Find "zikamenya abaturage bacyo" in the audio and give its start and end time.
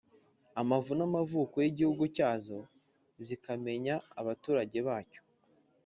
3.25-5.21